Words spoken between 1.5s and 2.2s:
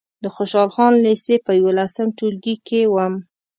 یولسم